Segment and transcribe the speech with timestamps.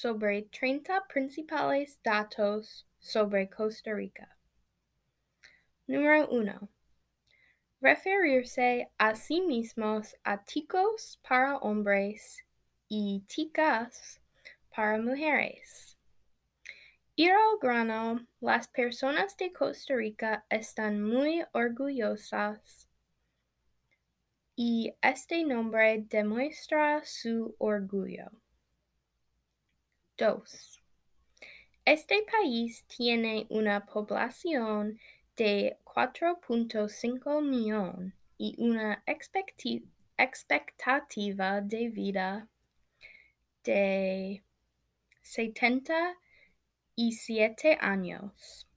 [0.00, 4.34] sobre treinta principales datos sobre Costa Rica.
[5.86, 6.68] Número 1.
[7.82, 12.42] Referirse a sí mismos a ticos para hombres
[12.88, 14.22] y ticas
[14.74, 15.98] para mujeres.
[17.16, 22.88] Ir al grano, las personas de Costa Rica están muy orgullosas
[24.56, 28.30] y este nombre demuestra su orgullo.
[30.20, 30.80] 2.
[31.86, 35.00] Este país tiene una población
[35.34, 42.46] de 4.5 millones y una expectativa de vida
[43.64, 44.42] de
[45.22, 48.68] 77 años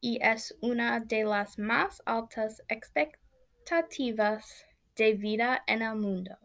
[0.00, 6.38] y es una de las más altas expectativas de vida en el mundo.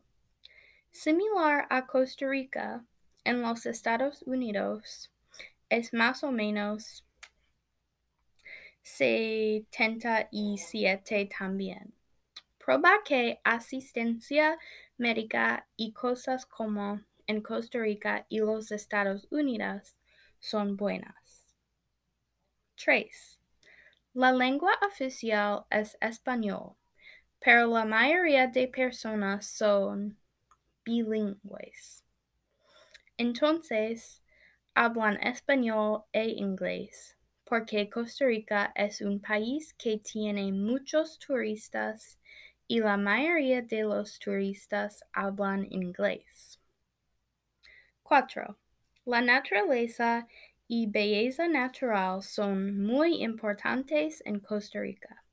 [0.92, 2.84] Similar a Costa Rica,
[3.28, 5.12] en los Estados Unidos
[5.70, 7.06] es más o menos
[8.84, 11.94] 77 también.
[12.58, 14.58] Proba que asistencia
[14.98, 19.98] médica y cosas como en Costa Rica y los Estados Unidos
[20.40, 21.54] son buenas.
[22.76, 23.42] 3.
[24.14, 26.78] La lengua oficial es español,
[27.40, 30.18] pero la mayoría de personas son
[30.86, 32.07] bilingües.
[33.18, 34.22] Entonces,
[34.76, 42.20] hablan español e inglés, porque Costa Rica es un país que tiene muchos turistas
[42.68, 46.60] y la mayoría de los turistas hablan inglés.
[48.04, 48.58] 4.
[49.06, 50.28] La naturaleza
[50.68, 55.24] y belleza natural son muy importantes en Costa Rica.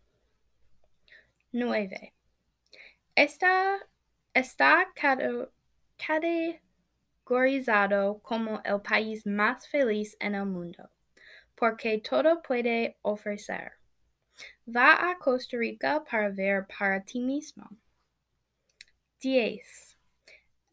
[1.53, 2.12] 9.
[3.15, 3.78] Está,
[4.34, 4.93] está
[5.94, 10.91] categorizado como el país más feliz en el mundo
[11.65, 13.73] porque todo puede ofrecer.
[14.67, 17.65] Va a Costa Rica para ver para ti mismo.
[19.19, 19.97] 10.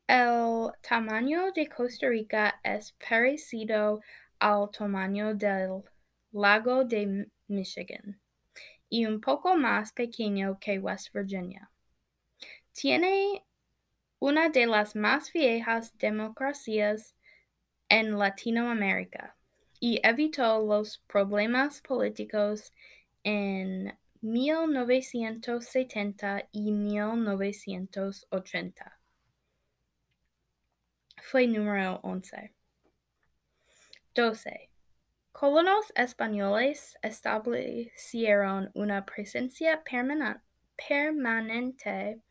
[0.06, 4.02] El tamaño de Costa Rica es parecido
[4.40, 5.82] al tamaño del
[6.34, 8.20] lago de Michigan
[8.90, 11.72] y un poco más pequeño que West Virginia.
[12.74, 13.46] Tiene
[14.20, 17.16] una de las más viejas democracias
[17.88, 19.38] en Latinoamérica
[19.82, 22.72] y evitó los problemas políticos
[23.24, 29.00] en 1970 y 1980.
[31.24, 32.54] Fue número 11.
[34.14, 34.70] 12.
[35.32, 39.82] Colonos españoles establecieron una presencia
[40.76, 42.22] permanente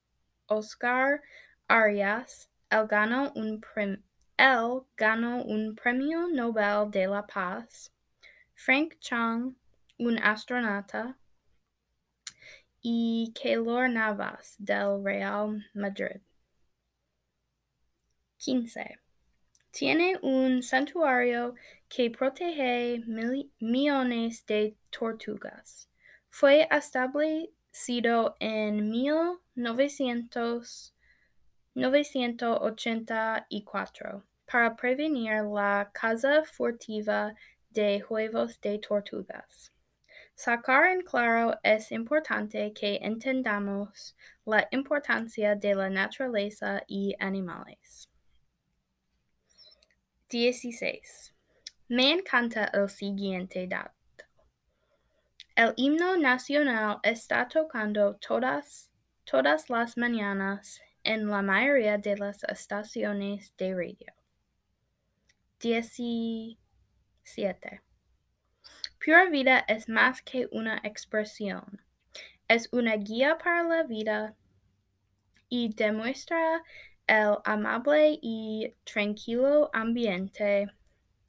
[0.47, 1.21] Oscar
[1.69, 3.61] Arias, él ganó un,
[4.37, 7.91] él ganó un premio Nobel de la Paz,
[8.53, 9.55] Frank Chang,
[9.97, 11.17] un astronauta,
[12.81, 16.21] y Keylor Navas del Real Madrid.
[18.37, 18.99] 15.
[19.71, 21.55] Tiene un santuario
[21.89, 23.03] que protege
[23.59, 25.89] millones de tortugas.
[26.29, 28.91] Fue establecido en
[31.75, 37.35] 1984 para prevenir la caza furtiva
[37.69, 39.71] de huevos de tortugas.
[40.35, 48.09] Sacar en claro es importante que entendamos la importancia de la naturaleza y animales.
[50.29, 51.33] 16.
[51.87, 53.93] Me encanta el siguiente dato.
[55.55, 58.91] El himno nacional está tocando todas,
[59.23, 64.13] todas las mañanas en la mayoría de las estaciones de radio.
[65.59, 67.81] 17.
[69.03, 71.81] Pura vida es más que una expresión,
[72.47, 74.35] es una guía para la vida
[75.47, 76.63] y demuestra
[77.07, 80.67] el amable y tranquilo ambiente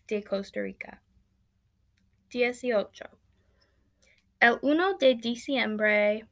[0.08, 1.00] de Costa Rica.
[2.30, 3.04] 18.
[4.40, 6.26] El 1 de diciembre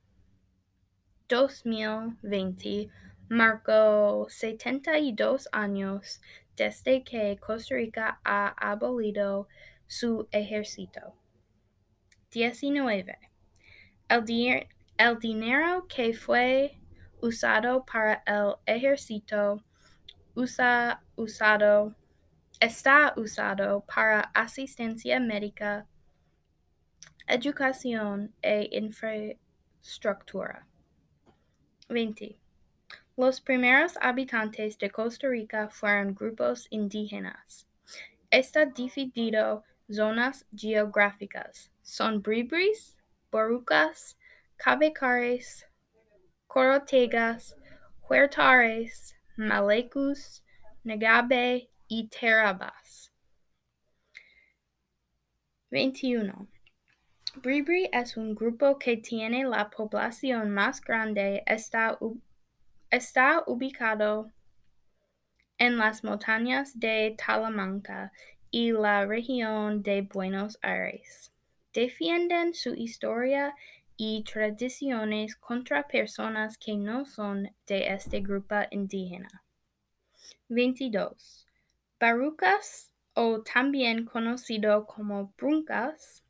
[1.29, 2.91] 2020
[3.29, 6.21] marcó 72 años
[6.57, 9.49] desde que Costa Rica ha abolido
[9.87, 11.15] su ejército.
[12.31, 13.19] 19.
[14.09, 14.69] El,
[14.99, 16.79] el dinero que fue
[17.21, 19.63] usado para el ejército
[20.35, 21.95] usa, usado,
[22.61, 25.87] está usado para asistencia médica,
[27.27, 30.67] educación e infraestructura.
[31.89, 32.44] 20.
[33.17, 37.67] Los primeros habitantes de Costa Rica fueron grupos indígenas.
[38.29, 41.71] Está dividido zonas geográficas.
[41.83, 42.97] Son bribris,
[43.31, 44.19] borucas,
[44.57, 45.65] cabecares,
[46.49, 47.57] corotegas,
[48.09, 50.43] huertares, malecus,
[50.83, 53.13] negabe y terabas.
[55.71, 56.49] 21.
[57.37, 61.43] Bribri es un grupo que tiene la población más grande.
[61.47, 61.99] Está
[62.95, 64.31] Está ubicado
[65.59, 68.13] en las montañas de Talamanca
[68.53, 71.33] y la región de Buenos Aires.
[71.73, 73.53] Defienden su historia
[73.97, 79.43] y tradiciones contra personas que no son de este grupo indígena.
[80.49, 81.49] 22.
[81.99, 86.24] Barucas, o también conocido como bruncas,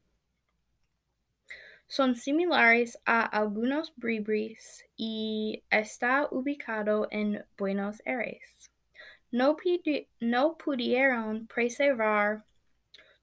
[1.87, 8.71] son similares a algunos bribris y está ubicado en Buenos Aires.
[9.31, 9.57] No,
[10.21, 12.45] no pudieron preservar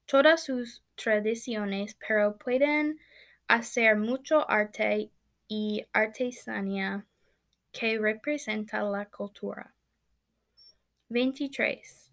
[0.06, 3.00] todas sus tradiciones, pero pueden
[3.48, 5.10] hacer mucho arte
[5.48, 7.06] y artesanía
[7.72, 9.74] que representa la cultura.
[11.08, 12.10] 23.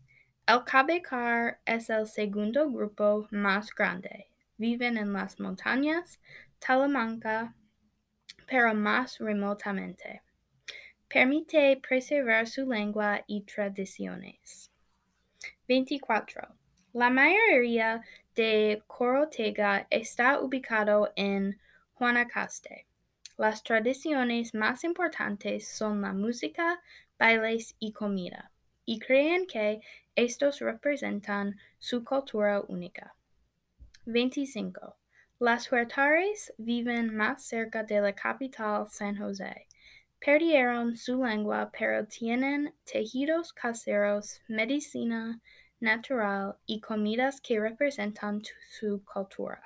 [0.47, 4.28] El Cabecar es el segundo grupo más grande.
[4.59, 6.19] Viven en las montañas,
[6.59, 7.55] Talamanca,
[8.45, 10.21] pero más remotamente.
[11.07, 14.69] Permite preservar su lengua y tradiciones.
[15.65, 16.49] 24.
[16.91, 18.01] La mayoría
[18.35, 21.57] de Corotega está ubicado en
[21.97, 22.85] Guanacaste.
[23.37, 26.81] Las tradiciones más importantes son la música,
[27.17, 28.51] bailes y comida,
[28.83, 29.79] y creen que
[30.15, 33.15] estos representan su cultura única.
[34.05, 34.97] 25.
[35.39, 39.67] Las huertares viven más cerca de la capital San José.
[40.19, 45.39] Perdieron su lengua, pero tienen tejidos caseros, medicina
[45.79, 49.61] natural y comidas que representan su cultura.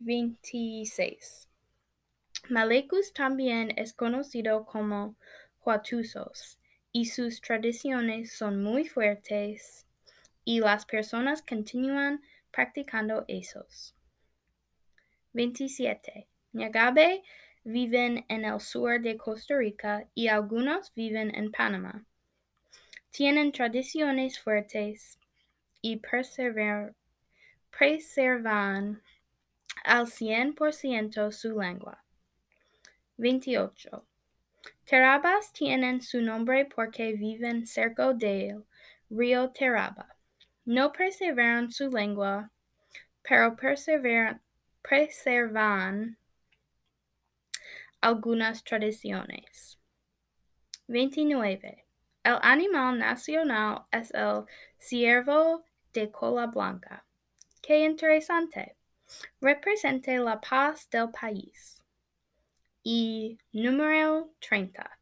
[0.00, 1.48] 26.
[2.48, 5.16] Malecus también es conocido como
[5.64, 6.58] Huatusos
[6.90, 9.86] y sus tradiciones son muy fuertes
[10.44, 13.94] y las personas continúan practicando esos.
[15.32, 16.28] 27.
[16.52, 17.22] Ñagabe
[17.64, 22.04] viven en el sur de Costa Rica y algunos viven en Panamá.
[23.10, 25.18] tienen tradiciones fuertes
[25.82, 26.96] y preservan
[29.84, 32.02] al 100% su lengua.
[33.18, 34.06] 28.
[34.84, 38.64] Terabas tienen su nombre porque viven cerca del
[39.10, 40.16] río Teraba.
[40.64, 42.50] No preservan su lengua,
[43.22, 44.40] pero preservan,
[44.80, 46.16] preservan
[48.00, 49.78] algunas tradiciones.
[50.86, 51.84] 29.
[52.24, 54.44] El animal nacional es el
[54.78, 57.04] ciervo de cola blanca.
[57.60, 58.76] Qué interesante.
[59.40, 61.82] Representa la paz del país.
[62.84, 64.98] Y número 30.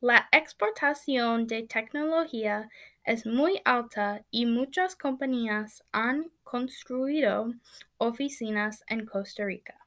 [0.00, 2.68] La exportación de tecnología
[3.06, 7.54] es muy alta y muchas compañías han construido
[7.98, 9.86] oficinas en Costa Rica.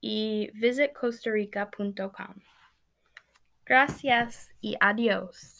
[0.00, 2.34] y visitcostarica.com.
[3.66, 5.57] Gracias y adiós.